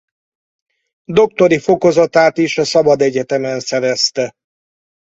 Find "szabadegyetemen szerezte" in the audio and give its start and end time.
2.65-4.33